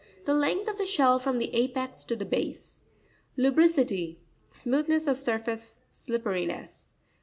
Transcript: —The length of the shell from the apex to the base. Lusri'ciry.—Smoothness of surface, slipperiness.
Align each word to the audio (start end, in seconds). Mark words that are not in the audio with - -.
—The 0.25 0.33
length 0.33 0.67
of 0.67 0.79
the 0.79 0.85
shell 0.87 1.19
from 1.19 1.37
the 1.37 1.53
apex 1.53 2.03
to 2.05 2.15
the 2.15 2.25
base. 2.25 2.81
Lusri'ciry.—Smoothness 3.37 5.05
of 5.05 5.15
surface, 5.15 5.81
slipperiness. 5.91 6.89